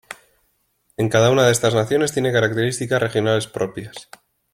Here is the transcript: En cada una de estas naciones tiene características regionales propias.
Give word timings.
En 0.97 1.09
cada 1.09 1.29
una 1.29 1.45
de 1.45 1.51
estas 1.51 1.75
naciones 1.75 2.11
tiene 2.11 2.31
características 2.31 2.99
regionales 3.03 3.45
propias. 3.45 4.09